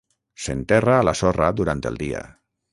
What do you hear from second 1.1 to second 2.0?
sorra durant